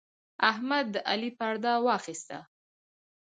احمد 0.49 0.85
د 0.93 0.95
علي 1.11 1.31
پرده 1.39 1.73
واخيسته. 1.85 2.39